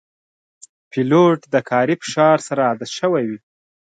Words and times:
پیلوټ 0.91 1.39
د 1.53 1.55
کاري 1.69 1.95
فشار 2.01 2.37
سره 2.47 2.61
عادت 2.69 2.89
شوی 2.99 3.23
وي. 3.29 3.39